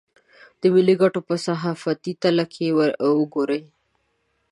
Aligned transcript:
د 0.61 0.61
ملي 0.73 0.95
ګټو 1.01 1.19
په 1.27 1.35
صحافتي 1.45 2.13
تله 2.21 2.45
که 2.53 2.65
وګوري. 3.19 3.61